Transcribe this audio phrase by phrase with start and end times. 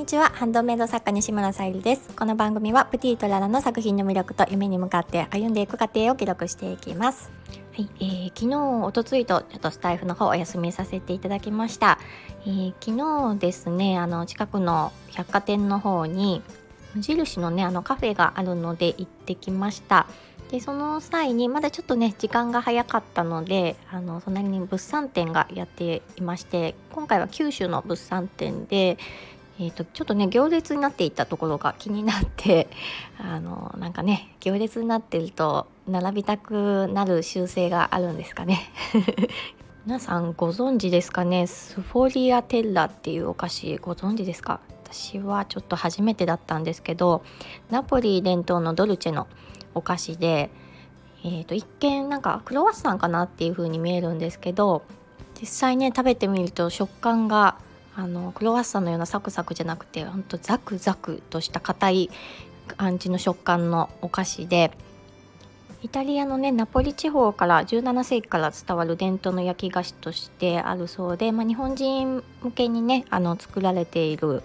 [0.00, 0.30] にちは。
[0.30, 2.08] ハンドメイド作家西村さゆりです。
[2.16, 7.30] この番組はプティとララの作品の魅力と夢に向かって歩んでいく過程を記録していきます。
[7.76, 8.56] はい、えー、昨日
[8.86, 11.98] おとついとちょっとスタイフの方お休みさせていただきました、
[12.46, 12.96] えー、昨
[13.34, 16.40] 日ですねあの近くの百貨店の方に
[16.94, 20.06] 無印のねあのカフェがあるので行ってきました。
[20.50, 28.98] でその際にまだちょっとね時間が早かったのであの隣に物産展がやっていまして今回は九州の物産展で、
[29.62, 32.68] えーと、ちょっとね行列になっていたところが気になって
[33.20, 38.72] あのなんかね行列になってると並びたくなる習性があるんですかね。
[39.84, 41.46] 皆さんご存知ですかね？
[41.46, 44.60] スフォリアテッラっていうお菓子ご存知ですか？
[44.84, 47.22] 私はちょっと初めてだったんですけど
[47.70, 49.26] ナポリ伝統のドルチェの
[49.74, 50.50] お菓子で、
[51.22, 54.82] えー、と一見なんかクロワッサンかなっていう風に見えるんですけど
[55.40, 57.56] 実際ね食べてみると食感が
[57.96, 62.10] あのクロワッサンのようなサクサクじゃなくてほんとザクザクとした硬い
[62.76, 64.70] 感じの食感のお菓子で
[65.82, 74.42] イタリアのねナポリ地方から17世紀から伝わる伝統の焼き菓子としてあるそうで、まあ、日本人向けにねあの作られている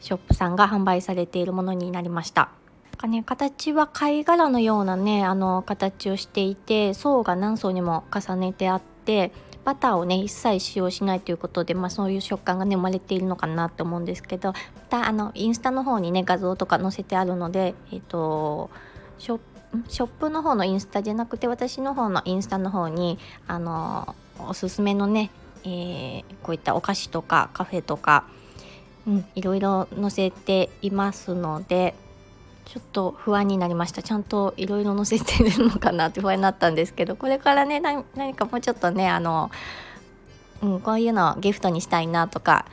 [0.00, 2.50] ショップさんが販売されているものになりました。
[2.96, 9.32] かね、形は貝殻のようなねあの形をしていて層が何層にも重ねてあって
[9.66, 14.56] バターをね一切使用しないということで、まあ、そういう食感がね生まれているのかなと思うんですけどま
[14.88, 18.70] たあのインスタの方にね画像とか載せてあるので、えっ、ー、と
[19.18, 19.40] ショ
[19.88, 25.32] ショップの方のインスタじゃなくて私の方のインスタの方にあのおすすめのね、
[25.64, 28.24] えー、こういったお菓子とかカフェとか、
[29.04, 31.94] うん、いろいろ載せていますので
[32.66, 39.52] ちょっと不安になりましたちゃんといろいろ載せてるのかなって不安になったんですけどこれからね何かもうちょっとねあの、
[40.62, 42.66] うん、こういうのをギフトにしたいなとか、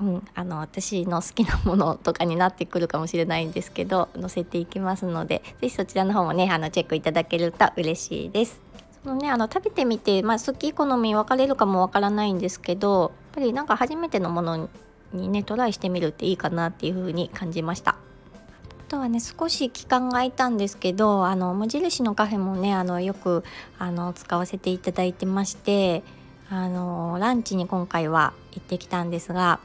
[0.00, 8.62] うん、あの私の好きなものとかになってくるかもしれないんですけど載せていきますので是非そちらの方もねあのチェックいただけると嬉しいです。
[9.04, 14.70] そのね、あの食べてみて、まあ、好き好み分かれるかも分からないんですけどやっぱりなんか初めてのもの
[15.12, 17.96] にねトライしてみるっていいかなっていう風に感じました。
[18.94, 23.42] とはね少し期間が空いたんですけどあの無印のカフェもねあのよく
[23.78, 26.04] あの使わせていただいてまして
[26.48, 29.58] あのランチに今回は行ってきたんですが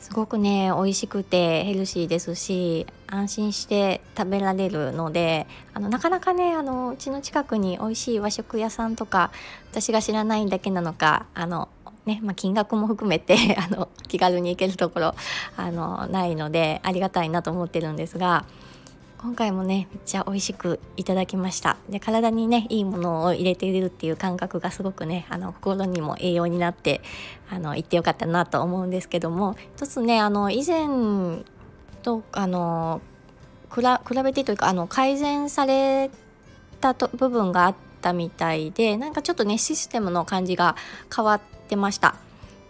[0.00, 9.30] すごくね美味しくてヘルシーですし安心して食べられるのであのなかなかねあのうちの近くに美味しい和食屋さんとか
[9.70, 11.68] 私が知らないだけなのかあの
[12.06, 15.14] ねまあ、金額も含めて あの気軽に行けるところ
[15.56, 18.44] あのないのでありがたいなと思ってるんですが
[19.18, 21.76] 今回もねめっちゃ美味しくいただきました。
[21.88, 27.02] で体にねいいものを入れているっていう感覚がすごくねあの心にも栄養になって
[27.48, 30.88] あの行ってよかったなと思うんですけども一つねあの以前
[32.02, 33.00] とあの
[33.70, 33.80] 比
[34.24, 36.10] べてというかあの改善され
[36.80, 40.74] たと部分があったみたいでなんかちょっとねシステムの感じが
[41.14, 42.16] 変わっててました。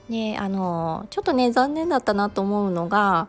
[0.09, 3.29] であのちょっとね残念だったなと思うのが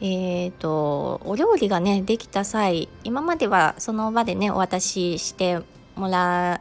[0.00, 5.60] えーと、お料理がねできた際今まではその場でねお渡しして
[5.96, 6.60] もら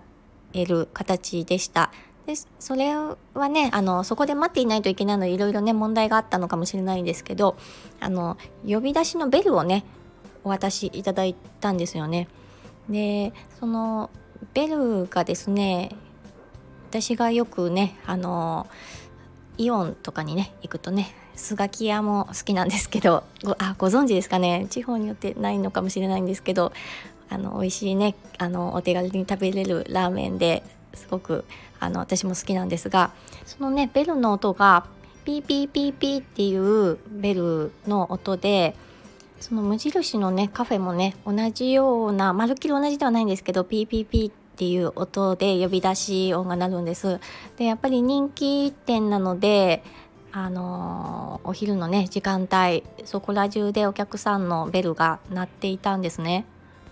[0.53, 1.91] える形でした。
[2.25, 7.57] でそれはねあのそこで待っていないといけないのでいろいろね問題があったのかもしれないんですけど
[7.99, 9.83] あの呼び出しのベルをね
[10.45, 12.29] お渡しいただいたんですよね。
[12.87, 14.09] でその
[14.53, 15.89] ベルがですね
[16.93, 18.67] 私がよくねあの
[19.57, 24.67] イオンとかにね行くとねスガキ屋も好きなんですけどごあご存知ですかね？
[24.69, 26.71] 地方によってないのかもしれないんですけど
[27.31, 30.61] あの美味しいねあのお手軽に食べれるラーメンで
[30.93, 31.45] すごく
[31.79, 33.11] あの私も好きなんですが
[33.47, 34.85] そのねベルの音が
[35.25, 38.75] ピーピーピーピーっていうベルの音で
[39.39, 47.19] その無印のねカフェもね同じようなまるっきり同じではないんですけどピーピーピーってっていう音で呼び出し音が鳴るんです。
[47.57, 49.83] でやっぱり人気店なので
[50.31, 56.45] あのお昼のね時間帯そこら中でお客さんのベルが鳴っていたんですね。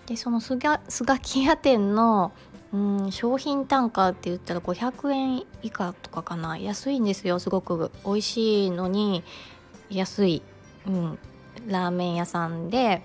[0.06, 2.32] でそのスガスガキ屋店の
[2.72, 6.58] うん商品単価って言ったら500円以下とかかな。
[6.58, 7.92] 安いんですよすごく。
[8.04, 9.22] 美味しいのに
[9.88, 10.42] 安い、
[10.88, 11.18] うん、
[11.68, 13.02] ラーメン屋さんで。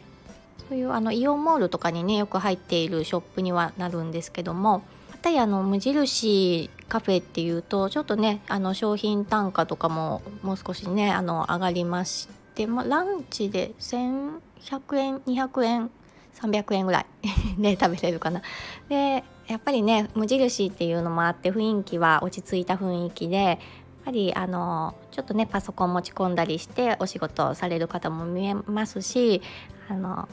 [0.69, 4.83] そういうあのイオンモールとかにねよく入っているショップにはなるんですけども
[5.27, 15.91] たやの無印カフェっていうとちょっとねあの商品単価とかももう少しねあの上がりまして、まあ、ランチで1100円200円
[16.35, 17.05] 300円ぐらい
[17.59, 18.41] で食べれるかな。
[18.87, 23.57] でやっぱりね無印っていうのもあって雰囲気は落ち着いた雰囲気でやっ
[24.05, 29.41] ぱりあのちょっとねパソコン持ち込んだりしてお仕事される方も見えますし
[29.89, 30.29] あの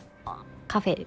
[0.74, 1.06] カフェ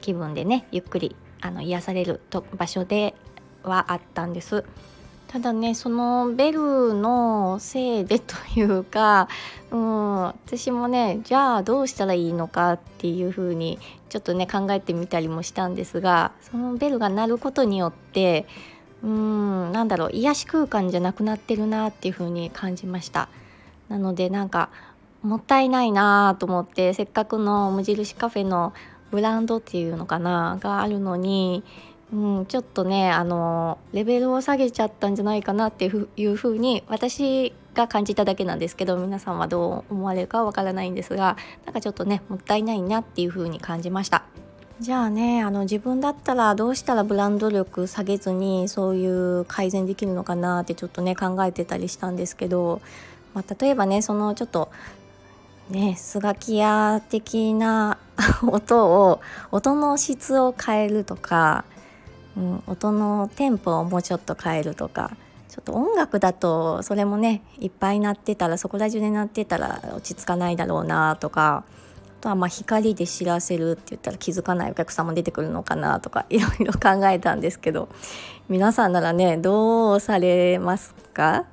[0.00, 3.16] 気分でねゆっくりあの癒されると場所で
[3.64, 4.64] はあったんです。
[5.26, 9.28] ただねそのベルのせいでというか、
[9.72, 13.80] うん、私もねじゃあどうしたらいいのかっていうふうに
[14.10, 18.46] ちょっとね考えてみたりもしたんですがそのベルが鳴ることによって
[19.02, 23.28] うんなんだろう癒し空間じゃなくなってるなっていうふうに感じました
[23.88, 24.70] なのでなんか
[25.24, 28.72] もったいないなと思ってせっかくの無印カフェの
[29.10, 31.64] ブランドっていうのかながあるのに
[32.12, 44.24] うん、ちょっとねあのレベルを下げちゃったんじゃないかなっていうふうに私が感じただけなんですけど皆さんはどう思われるかわからないんですがなんかちょっとねもったいないなっていうふうに感じました。
[44.80, 52.80] じゃあねあの自分だったらどうしたらブランド力下げずにそういう改善できるのかなってちょっとね考えてたりしたんですけど、
[53.34, 54.70] まあ、例えばねそのちょっと
[55.70, 57.98] ねスガキ屋的な
[58.46, 59.20] 音を
[59.50, 61.64] 音の質を変えるとか
[62.36, 65.16] うん、音のテンポをもうちょっと変えるとか
[65.48, 71.64] ちょっと音楽だとそれもねいっぱい鳴ってたらそこら中で鳴ってたら落ち着かないだろうなとか
[72.20, 77.88] あとはまあ光で知らせるって言ったら気づかないお客さんも出てくるのかなとか いろいろ考えたんですけど
[78.48, 81.44] 皆さんならねどうされますか？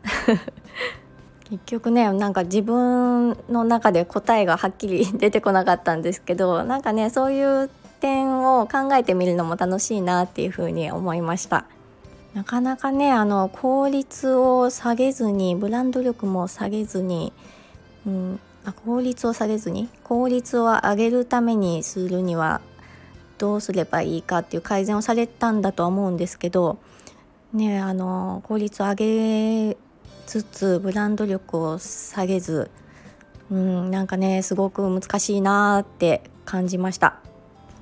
[1.51, 7.69] 結局ねなんか自分の中で答えがはっきり 出てこなかったんですけどなんかねそういう
[7.99, 11.65] 点を考えてみるのも楽しいなっていうふうに思いました。
[12.33, 17.33] なかなかねあの効率を下げずにブランド力も下げずに、
[18.07, 22.61] うん、あ効率を下げずに効率を上げるためにするには
[23.37, 26.77] どうすればいいかっていう改善をされたんだとは思うんですけど
[27.51, 29.77] ねあの効率を上げ
[30.25, 32.69] つつブランド力を下げず
[33.49, 37.19] うんなんかねすごく難しいなって感じました。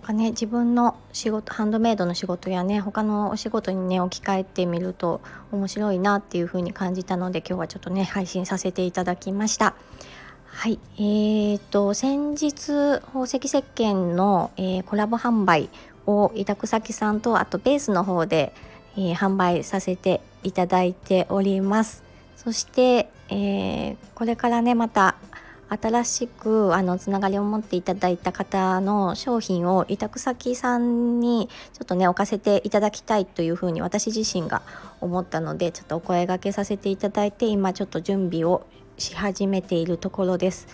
[0.09, 5.21] かね自分の仕事ハンドメイドの仕事やね他のお仕事にね置き換えてみると
[5.51, 9.75] 面白いなっていう風に感じたので今日はちょっとね配信させていただきました。
[10.45, 15.69] はいえーと、先日宝石石鹸の、えー、コラボ販売
[16.05, 18.51] を委託先さんとあとベースの方で、
[18.97, 22.03] えー、販売させていただいております
[22.41, 25.17] そして、えー、これからねまた
[25.67, 34.61] 新しくあのつながりを持っていただいた方の商品を委託先さんにちょっとね置かせていただきたいというふうに私自身が
[35.01, 38.65] 思ったのでちょっとお声がけさせていただいて今ちょっと準備を
[38.97, 40.67] し始めているところです。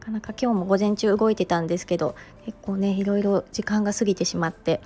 [0.00, 4.80] なかなか今日も午前中動いてたんですけど結構ねいろいろ時間が過ぎてしまって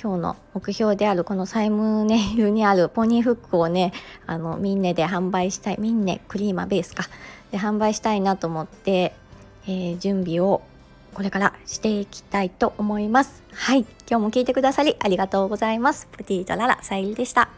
[0.00, 3.92] 今日の目標であるこのサイムネイルにあるポニーフックをね
[4.26, 7.04] あのミンネで販売したいミンネクリーマベースか
[7.50, 9.12] で販売したいなと思って、
[9.66, 10.62] えー、準備を
[11.14, 13.42] これからしていきたいと思います。
[13.52, 16.06] はい、今日も聞いてくださりありがとうございます。
[16.12, 17.57] プティートララさゆりでした。